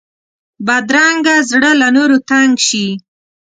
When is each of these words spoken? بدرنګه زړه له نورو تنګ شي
بدرنګه 0.65 1.35
زړه 1.51 1.71
له 1.81 1.87
نورو 1.95 2.17
تنګ 2.29 2.53
شي 2.67 2.85